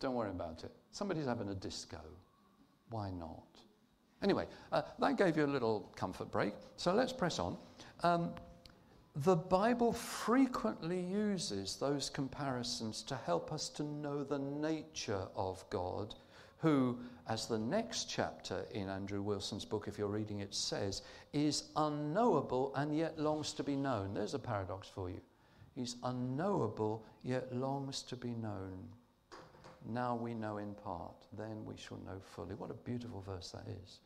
don't 0.00 0.14
worry 0.14 0.30
about 0.30 0.64
it. 0.64 0.72
Somebody's 0.90 1.26
having 1.26 1.50
a 1.50 1.54
disco. 1.54 2.00
Why 2.90 3.10
not? 3.10 3.46
Anyway, 4.24 4.46
uh, 4.72 4.82
that 4.98 5.16
gave 5.16 5.36
you 5.36 5.44
a 5.44 5.46
little 5.46 5.92
comfort 5.94 6.32
break. 6.32 6.54
So 6.76 6.92
let's 6.92 7.12
press 7.12 7.38
on. 7.38 7.56
Um, 8.02 8.32
the 9.14 9.36
Bible 9.36 9.92
frequently 9.92 11.00
uses 11.00 11.76
those 11.76 12.10
comparisons 12.10 13.02
to 13.04 13.14
help 13.24 13.52
us 13.52 13.68
to 13.70 13.84
know 13.84 14.24
the 14.24 14.38
nature 14.38 15.28
of 15.36 15.64
God 15.70 16.16
who, 16.60 16.98
as 17.28 17.46
the 17.46 17.58
next 17.58 18.10
chapter 18.10 18.66
in 18.72 18.88
Andrew 18.88 19.22
Wilson's 19.22 19.64
book, 19.64 19.86
if 19.88 19.98
you're 19.98 20.08
reading 20.08 20.40
it, 20.40 20.54
says, 20.54 21.02
is 21.32 21.64
unknowable 21.76 22.72
and 22.76 22.96
yet 22.96 23.18
longs 23.18 23.52
to 23.54 23.64
be 23.64 23.76
known. 23.76 24.12
There's 24.12 24.34
a 24.34 24.38
paradox 24.38 24.88
for 24.88 25.08
you. 25.08 25.20
He's 25.74 25.96
unknowable 26.04 27.04
yet 27.22 27.54
longs 27.54 28.02
to 28.02 28.16
be 28.16 28.30
known. 28.30 28.78
Now 29.88 30.14
we 30.14 30.34
know 30.34 30.58
in 30.58 30.74
part, 30.74 31.26
then 31.36 31.64
we 31.64 31.76
shall 31.76 31.98
know 31.98 32.20
fully. 32.22 32.54
What 32.54 32.70
a 32.70 32.74
beautiful 32.74 33.22
verse 33.22 33.50
that 33.52 33.66
is 33.82 34.00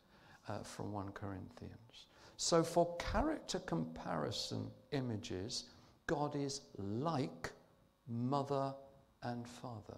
uh, 0.47 0.59
from 0.59 0.93
1 0.93 1.09
Corinthians. 1.09 2.07
So, 2.37 2.63
for 2.63 2.95
character 2.97 3.59
comparison 3.59 4.69
images, 4.91 5.65
God 6.07 6.35
is 6.35 6.61
like 6.77 7.51
mother 8.07 8.73
and 9.23 9.47
father. 9.47 9.97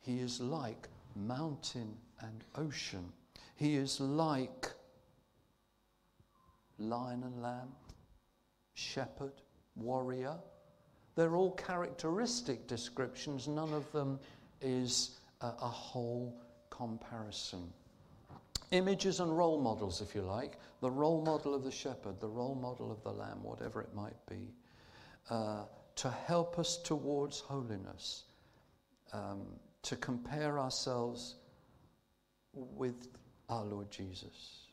He 0.00 0.20
is 0.20 0.40
like 0.40 0.88
mountain 1.16 1.96
and 2.20 2.44
ocean. 2.56 3.12
He 3.56 3.76
is 3.76 4.00
like 4.00 4.70
lion 6.78 7.22
and 7.22 7.42
lamb, 7.42 7.72
shepherd, 8.74 9.32
warrior. 9.76 10.36
They're 11.14 11.36
all 11.36 11.52
characteristic 11.52 12.66
descriptions, 12.66 13.46
none 13.46 13.72
of 13.72 13.90
them 13.92 14.18
is 14.60 15.18
a, 15.40 15.46
a 15.46 15.68
whole 15.68 16.40
comparison. 16.70 17.72
Images 18.72 19.20
and 19.20 19.36
role 19.36 19.60
models, 19.60 20.00
if 20.00 20.14
you 20.14 20.22
like. 20.22 20.58
The 20.80 20.90
role 20.90 21.22
model 21.22 21.54
of 21.54 21.62
the 21.62 21.70
shepherd, 21.70 22.20
the 22.20 22.28
role 22.28 22.56
model 22.56 22.90
of 22.90 23.02
the 23.04 23.12
lamb, 23.12 23.42
whatever 23.42 23.80
it 23.80 23.94
might 23.94 24.16
be, 24.28 24.52
uh, 25.30 25.64
to 25.96 26.10
help 26.10 26.58
us 26.58 26.76
towards 26.78 27.38
holiness, 27.38 28.24
um, 29.12 29.46
to 29.84 29.96
compare 29.96 30.58
ourselves 30.58 31.36
with 32.52 33.08
our 33.48 33.64
Lord 33.64 33.90
Jesus 33.90 34.68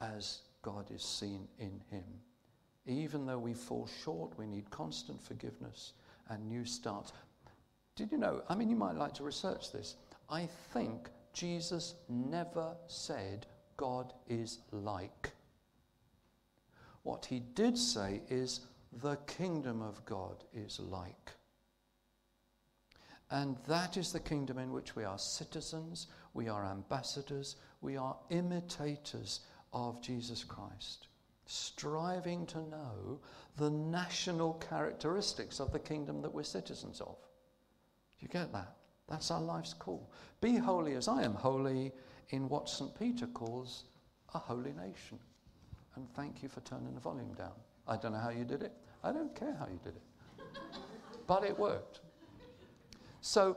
as 0.00 0.42
God 0.62 0.90
is 0.94 1.02
seen 1.02 1.48
in 1.58 1.80
him. 1.90 2.04
Even 2.86 3.26
though 3.26 3.38
we 3.38 3.54
fall 3.54 3.88
short, 4.04 4.38
we 4.38 4.46
need 4.46 4.70
constant 4.70 5.20
forgiveness 5.20 5.94
and 6.28 6.48
new 6.48 6.64
starts. 6.64 7.12
Did 7.96 8.12
you 8.12 8.18
know? 8.18 8.42
I 8.48 8.54
mean, 8.54 8.70
you 8.70 8.76
might 8.76 8.94
like 8.94 9.14
to 9.14 9.24
research 9.24 9.72
this. 9.72 9.96
I 10.30 10.48
think 10.72 11.08
Jesus 11.32 11.94
never 12.08 12.76
said 12.86 13.46
God 13.76 14.12
is 14.28 14.60
like. 14.70 15.32
What 17.02 17.24
he 17.24 17.40
did 17.40 17.76
say 17.76 18.22
is 18.28 18.60
the 19.02 19.16
kingdom 19.26 19.82
of 19.82 20.04
God 20.04 20.44
is 20.54 20.78
like. 20.78 21.32
And 23.30 23.56
that 23.66 23.96
is 23.96 24.12
the 24.12 24.20
kingdom 24.20 24.58
in 24.58 24.72
which 24.72 24.94
we 24.94 25.04
are 25.04 25.18
citizens, 25.18 26.06
we 26.32 26.48
are 26.48 26.64
ambassadors, 26.64 27.56
we 27.80 27.96
are 27.96 28.16
imitators 28.30 29.40
of 29.72 30.00
Jesus 30.00 30.44
Christ, 30.44 31.08
striving 31.46 32.46
to 32.46 32.58
know 32.58 33.20
the 33.56 33.70
national 33.70 34.54
characteristics 34.54 35.58
of 35.58 35.72
the 35.72 35.78
kingdom 35.78 36.22
that 36.22 36.32
we're 36.32 36.44
citizens 36.44 37.00
of. 37.00 37.16
You 38.20 38.28
get 38.28 38.52
that? 38.52 38.76
That's 39.08 39.30
our 39.30 39.40
life's 39.40 39.74
call. 39.74 40.10
Be 40.40 40.56
holy 40.56 40.94
as 40.94 41.08
I 41.08 41.22
am 41.22 41.34
holy 41.34 41.92
in 42.30 42.48
what 42.48 42.68
St. 42.68 42.96
Peter 42.98 43.26
calls 43.26 43.84
a 44.34 44.38
holy 44.38 44.72
nation. 44.72 45.18
And 45.94 46.08
thank 46.14 46.42
you 46.42 46.48
for 46.48 46.60
turning 46.60 46.94
the 46.94 47.00
volume 47.00 47.32
down. 47.34 47.54
I 47.88 47.96
don't 47.96 48.12
know 48.12 48.18
how 48.18 48.30
you 48.30 48.44
did 48.44 48.62
it. 48.62 48.72
I 49.02 49.12
don't 49.12 49.34
care 49.34 49.54
how 49.58 49.66
you 49.66 49.78
did 49.82 49.94
it. 49.96 50.02
but 51.26 51.44
it 51.44 51.58
worked. 51.58 52.00
So 53.26 53.56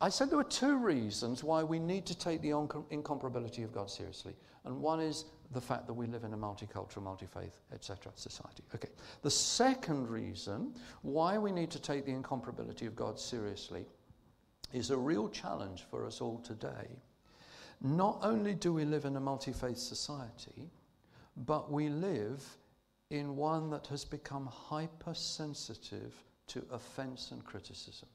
I 0.00 0.08
said 0.08 0.30
there 0.30 0.38
were 0.38 0.44
two 0.44 0.78
reasons 0.78 1.44
why 1.44 1.62
we 1.62 1.78
need 1.78 2.06
to 2.06 2.14
take 2.16 2.40
the 2.40 2.48
incomparability 2.48 3.62
of 3.62 3.70
God 3.70 3.90
seriously. 3.90 4.34
And 4.64 4.80
one 4.80 5.00
is 5.00 5.26
the 5.52 5.60
fact 5.60 5.86
that 5.86 5.92
we 5.92 6.06
live 6.06 6.24
in 6.24 6.32
a 6.32 6.36
multicultural, 6.36 7.02
multi-faith, 7.02 7.60
etc. 7.74 8.10
society. 8.14 8.62
Okay. 8.74 8.88
The 9.20 9.30
second 9.30 10.08
reason 10.08 10.72
why 11.02 11.36
we 11.36 11.52
need 11.52 11.70
to 11.72 11.78
take 11.78 12.06
the 12.06 12.12
incomparability 12.12 12.86
of 12.86 12.96
God 12.96 13.20
seriously 13.20 13.84
is 14.72 14.90
a 14.90 14.96
real 14.96 15.28
challenge 15.28 15.84
for 15.90 16.06
us 16.06 16.22
all 16.22 16.38
today. 16.38 16.88
Not 17.82 18.18
only 18.22 18.54
do 18.54 18.72
we 18.72 18.86
live 18.86 19.04
in 19.04 19.16
a 19.16 19.20
multi-faith 19.20 19.76
society, 19.76 20.70
but 21.36 21.70
we 21.70 21.90
live 21.90 22.42
in 23.10 23.36
one 23.36 23.68
that 23.70 23.88
has 23.88 24.06
become 24.06 24.46
hypersensitive 24.46 26.14
to 26.46 26.64
offense 26.72 27.30
and 27.30 27.44
criticism. 27.44 28.08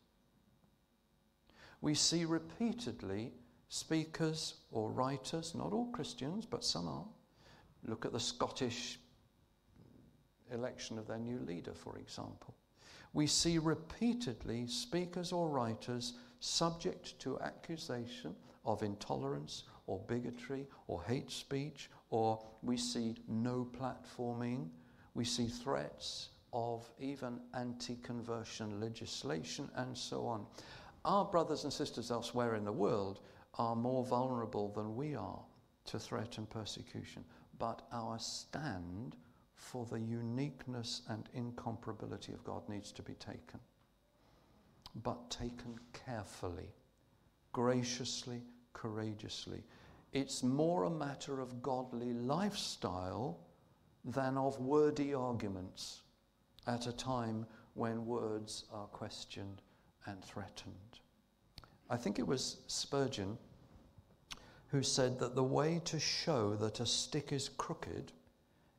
We 1.82 1.94
see 1.94 2.26
repeatedly 2.26 3.34
speakers 3.70 4.56
or 4.72 4.92
writers, 4.92 5.54
not 5.56 5.74
all 5.74 5.92
Christians, 5.92 6.46
but 6.46 6.64
some 6.64 6.88
are. 6.88 7.06
Look 7.86 8.06
at 8.06 8.14
the 8.14 8.20
Scottish 8.20 9.00
election 10.52 10.98
of 10.98 11.08
their 11.08 11.20
new 11.20 11.40
leader, 11.40 11.74
for 11.74 11.98
example. 11.98 12.56
We 13.14 13.28
see 13.28 13.58
repeatedly 13.58 14.68
speakers 14.68 15.32
or 15.32 15.50
writers 15.50 16.14
subject 16.40 17.20
to 17.20 17.40
accusation 17.40 18.36
of 18.66 18.84
intolerance 18.84 19.64
or 19.88 20.00
bigotry 20.08 20.68
or 20.88 21.02
hate 21.04 21.32
speech, 21.32 21.90
or 22.10 22.44
we 22.62 22.78
see 22.78 23.16
no 23.28 23.68
platforming, 23.80 24.68
we 25.14 25.24
see 25.24 25.48
threats 25.48 26.30
of 26.54 26.90
even 27.00 27.40
anti 27.54 27.96
conversion 28.04 28.80
legislation, 28.80 29.70
and 29.76 29.98
so 29.98 30.26
on. 30.26 30.46
Our 31.08 31.26
brothers 31.26 31.64
and 31.64 31.74
sisters 31.74 32.12
elsewhere 32.12 32.54
in 32.56 32.66
the 32.66 32.72
world 32.72 33.22
are 33.56 33.76
more 33.76 34.06
vulnerable 34.06 34.70
than 34.70 34.96
we 34.96 35.16
are 35.16 35.40
to 35.86 35.98
threat 35.98 36.38
and 36.38 36.50
persecution, 36.50 37.24
but 37.58 37.82
our 37.92 38.20
stand 38.20 39.16
for 39.56 39.86
the 39.86 40.00
uniqueness 40.00 41.02
and 41.08 41.30
incomparability 41.36 42.34
of 42.34 42.44
God 42.44 42.68
needs 42.70 42.92
to 42.92 43.02
be 43.02 43.14
taken 43.14 43.60
but 45.04 45.30
taken 45.30 45.80
carefully, 45.94 46.74
graciously, 47.52 48.42
courageously. 48.74 49.64
It's 50.14 50.44
more 50.44 50.84
a 50.84 50.90
matter 50.90 51.40
of 51.40 51.62
godly 51.62 52.14
lifestyle 52.14 53.40
than 54.04 54.38
of 54.38 54.60
wordy 54.60 55.14
arguments 55.14 56.02
at 56.66 56.88
a 56.88 56.94
time 56.94 57.46
when 57.74 58.06
words 58.06 58.66
are 58.72 58.88
questioned 58.88 59.62
and 60.08 60.24
threatened. 60.24 61.00
I 61.90 61.98
think 61.98 62.18
it 62.18 62.28
was 62.28 62.58
Spurgeon 62.68 63.38
who 64.68 64.84
said 64.84 65.20
that 65.20 65.36
the 65.36 65.44
way 65.44 65.82
to 65.86 66.00
show 66.00 66.56
that 66.56 66.80
a 66.80 66.86
stick 66.86 67.32
is 67.32 67.50
crooked 67.50 68.12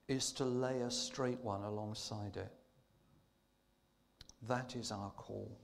is 0.07 0.33
to 0.33 0.45
lay 0.45 0.81
a 0.81 0.91
straight 0.91 1.41
one 1.41 1.63
alongside 1.63 2.37
it. 2.37 2.53
That 4.47 4.77
is 4.77 4.93
our 4.93 5.11
call. 5.11 5.59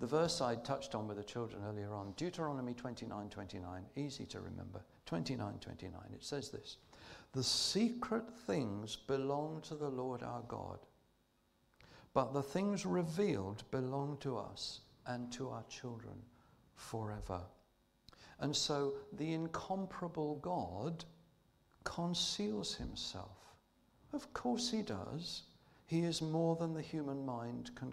The 0.00 0.06
verse 0.06 0.40
I 0.40 0.54
touched 0.56 0.94
on 0.94 1.08
with 1.08 1.16
the 1.16 1.24
children 1.24 1.62
earlier 1.66 1.92
on, 1.92 2.12
Deuteronomy 2.16 2.72
29 2.72 3.28
29, 3.28 3.84
easy 3.96 4.24
to 4.26 4.40
remember. 4.40 4.80
29 5.06 5.58
29, 5.60 6.00
it 6.14 6.24
says 6.24 6.50
this 6.50 6.76
The 7.32 7.42
secret 7.42 8.30
things 8.46 8.94
belong 8.96 9.60
to 9.62 9.74
the 9.74 9.88
Lord 9.88 10.22
our 10.22 10.42
God, 10.42 10.78
but 12.14 12.32
the 12.32 12.42
things 12.42 12.86
revealed 12.86 13.62
belong 13.70 14.16
to 14.20 14.36
us 14.36 14.80
and 15.06 15.30
to 15.32 15.50
our 15.50 15.64
children 15.68 16.14
forever. 16.74 17.40
And 18.40 18.54
so 18.54 18.94
the 19.12 19.32
incomparable 19.32 20.36
God 20.36 21.04
conceals 21.84 22.74
himself. 22.74 23.38
Of 24.12 24.32
course 24.32 24.70
he 24.70 24.82
does. 24.82 25.42
He 25.86 26.00
is 26.00 26.22
more 26.22 26.56
than 26.56 26.74
the 26.74 26.82
human 26.82 27.24
mind 27.24 27.70
can 27.74 27.92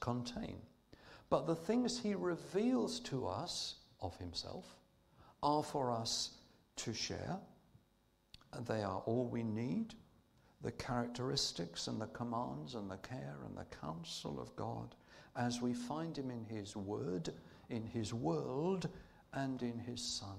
contain. 0.00 0.58
But 1.28 1.46
the 1.46 1.54
things 1.54 1.98
he 1.98 2.14
reveals 2.14 3.00
to 3.00 3.26
us 3.26 3.76
of 4.00 4.16
himself 4.18 4.76
are 5.42 5.62
for 5.62 5.90
us 5.90 6.30
to 6.76 6.92
share. 6.92 7.38
And 8.52 8.66
they 8.66 8.82
are 8.82 9.02
all 9.06 9.26
we 9.26 9.42
need 9.42 9.94
the 10.62 10.72
characteristics 10.72 11.86
and 11.86 12.00
the 12.00 12.06
commands 12.08 12.74
and 12.74 12.90
the 12.90 12.98
care 12.98 13.38
and 13.46 13.56
the 13.56 13.76
counsel 13.76 14.40
of 14.40 14.54
God 14.56 14.94
as 15.36 15.62
we 15.62 15.72
find 15.72 16.16
him 16.16 16.30
in 16.30 16.44
his 16.44 16.76
word, 16.76 17.30
in 17.70 17.84
his 17.84 18.12
world, 18.12 18.88
and 19.32 19.62
in 19.62 19.78
his 19.78 20.02
Son. 20.02 20.36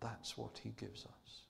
That's 0.00 0.36
what 0.36 0.58
he 0.62 0.70
gives 0.70 1.04
us. 1.04 1.42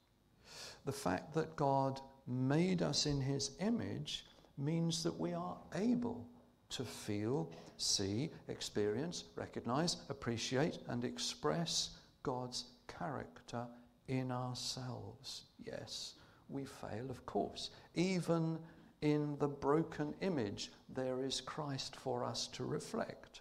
The 0.85 0.93
fact 0.93 1.35
that 1.35 1.57
God 1.57 2.01
made 2.27 2.83
us 2.83 3.07
in 3.07 3.21
his 3.21 3.53
image 3.61 4.27
means 4.59 5.03
that 5.03 5.19
we 5.19 5.33
are 5.33 5.57
able 5.75 6.27
to 6.71 6.85
feel, 6.85 7.51
see, 7.77 8.31
experience, 8.49 9.25
recognize, 9.37 9.99
appreciate, 10.09 10.79
and 10.88 11.05
express 11.05 11.90
God's 12.23 12.64
character 12.87 13.66
in 14.09 14.31
ourselves. 14.31 15.45
Yes, 15.64 16.14
we 16.50 16.64
fail, 16.64 17.10
of 17.10 17.24
course. 17.26 17.70
Even 17.94 18.58
in 19.02 19.36
the 19.38 19.48
broken 19.48 20.14
image, 20.20 20.70
there 20.88 21.24
is 21.24 21.40
Christ 21.40 21.96
for 21.96 22.24
us 22.24 22.46
to 22.48 22.64
reflect. 22.64 23.40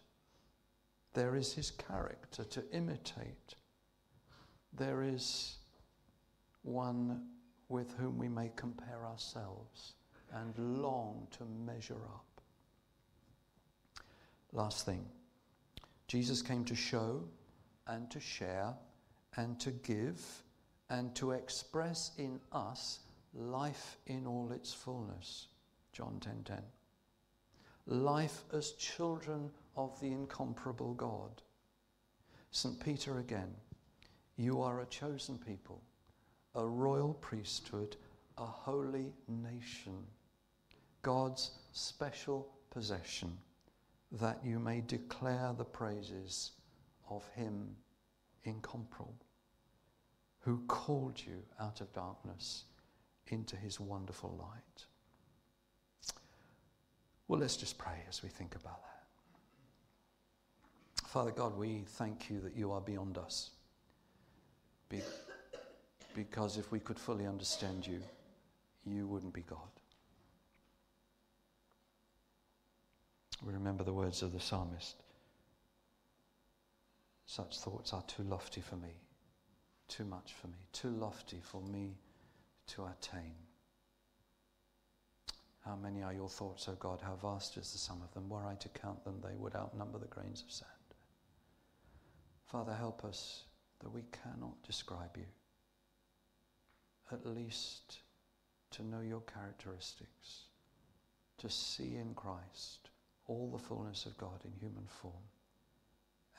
There 1.13 1.35
is 1.35 1.53
his 1.53 1.71
character 1.71 2.43
to 2.45 2.63
imitate. 2.71 3.55
There 4.73 5.01
is 5.01 5.57
one 6.61 7.23
with 7.67 7.93
whom 7.97 8.17
we 8.17 8.27
may 8.27 8.51
compare 8.55 9.05
ourselves 9.05 9.93
and 10.33 10.57
long 10.57 11.27
to 11.31 11.45
measure 11.65 11.95
up. 11.95 12.41
Last 14.51 14.85
thing 14.85 15.05
Jesus 16.07 16.41
came 16.41 16.65
to 16.65 16.75
show 16.75 17.23
and 17.87 18.09
to 18.09 18.19
share 18.19 18.73
and 19.35 19.59
to 19.59 19.71
give 19.71 20.43
and 20.89 21.15
to 21.15 21.32
express 21.32 22.12
in 22.17 22.39
us 22.52 22.99
life 23.34 23.97
in 24.08 24.25
all 24.25 24.52
its 24.52 24.73
fullness. 24.73 25.47
John 25.91 26.19
10:10. 26.19 26.43
10, 26.43 26.43
10. 26.43 26.63
Life 27.88 28.43
as 28.54 28.71
children 28.71 29.52
of 29.75 29.99
the 29.99 30.12
incomparable 30.12 30.93
God. 30.93 31.41
St. 32.52 32.80
Peter 32.80 33.19
again, 33.19 33.56
you 34.36 34.62
are 34.62 34.82
a 34.82 34.86
chosen 34.86 35.38
people, 35.38 35.82
a 36.56 36.65
royal 36.65 37.13
priesthood, 37.15 37.95
a 38.38 38.45
holy 38.45 39.13
nation, 39.28 40.08
God's 41.02 41.52
special 41.73 42.49
possession, 42.71 43.38
that 44.12 44.43
you 44.43 44.60
may 44.60 44.82
declare 44.82 45.54
the 45.54 45.65
praises 45.65 46.52
of 47.10 47.28
Him 47.30 47.75
incomparable, 48.43 49.15
who 50.49 50.57
called 50.67 51.21
you 51.23 51.43
out 51.59 51.79
of 51.79 51.93
darkness 51.93 52.63
into 53.27 53.55
His 53.55 53.79
wonderful 53.79 54.35
light. 54.39 54.85
Well, 57.27 57.39
let's 57.39 57.55
just 57.55 57.77
pray 57.77 58.03
as 58.09 58.23
we 58.23 58.29
think 58.29 58.55
about 58.55 58.81
that. 58.81 59.03
Father 61.07 61.29
God, 61.29 61.55
we 61.55 61.83
thank 61.85 62.31
you 62.31 62.39
that 62.39 62.55
you 62.55 62.71
are 62.71 62.81
beyond 62.81 63.19
us. 63.19 63.51
Be- 64.89 65.03
because 66.15 66.57
if 66.57 66.71
we 66.71 66.79
could 66.79 66.97
fully 66.97 67.27
understand 67.27 67.85
you, 67.85 68.01
you 68.88 69.05
wouldn't 69.05 69.35
be 69.35 69.43
God. 69.43 69.59
We 73.45 73.53
remember 73.53 73.83
the 73.83 73.93
words 73.93 74.23
of 74.23 74.33
the 74.33 74.39
psalmist 74.39 74.95
such 77.27 77.59
thoughts 77.59 77.93
are 77.93 78.01
too 78.07 78.23
lofty 78.23 78.62
for 78.62 78.77
me, 78.77 78.89
too 79.89 80.06
much 80.06 80.34
for 80.39 80.47
me, 80.47 80.58
too 80.71 80.91
lofty 80.91 81.41
for 81.43 81.62
me 81.62 81.97
to 82.67 82.86
attain. 82.86 83.34
How 85.65 85.75
many 85.75 86.02
are 86.02 86.13
your 86.13 86.30
thoughts, 86.30 86.69
O 86.69 86.73
God? 86.73 87.02
How 87.02 87.15
vast 87.15 87.58
is 87.58 87.71
the 87.71 87.78
sum 87.78 88.02
of 88.02 88.13
them? 88.13 88.30
Were 88.30 88.45
I 88.45 88.56
to 88.56 88.69
count 88.69 89.04
them, 89.04 89.21
they 89.21 89.36
would 89.36 89.56
outnumber 89.56 89.99
the 89.99 90.08
grains 90.08 90.41
of 90.41 90.52
sand. 90.52 90.69
Father, 92.45 92.73
help 92.73 93.04
us 93.04 93.43
that 93.80 93.89
we 93.89 94.04
cannot 94.23 94.63
describe 94.63 95.15
you, 95.17 95.25
at 97.12 97.25
least 97.25 97.99
to 98.71 98.84
know 98.84 99.02
your 99.02 99.21
characteristics, 99.21 100.45
to 101.38 101.49
see 101.49 101.95
in 101.95 102.13
Christ 102.15 102.89
all 103.28 103.49
the 103.52 103.63
fullness 103.63 104.06
of 104.06 104.17
God 104.17 104.39
in 104.45 104.52
human 104.60 104.88
form 104.88 105.13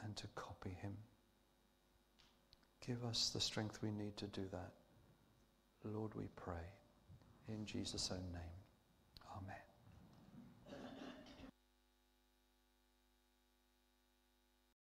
and 0.03 0.17
to 0.17 0.27
copy 0.35 0.71
him. 0.71 0.97
Give 2.87 3.05
us 3.05 3.31
the 3.31 3.41
strength 3.41 3.81
we 3.83 3.91
need 3.91 4.17
to 4.17 4.27
do 4.27 4.43
that. 4.53 4.73
Lord, 5.85 6.15
we 6.15 6.29
pray. 6.37 6.55
In 7.49 7.65
Jesus' 7.67 8.11
own 8.11 8.33
name. 8.33 8.60